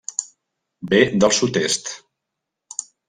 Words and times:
Ve 0.93 1.01
del 1.21 1.35
sud-est. 1.41 1.85